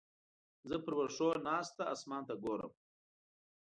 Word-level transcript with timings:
زه 0.69 0.75
پر 0.83 0.93
وښو 0.97 1.29
ناسته 1.47 1.83
اسمان 1.93 2.23
ته 2.27 2.33
ګورم. 2.43 2.71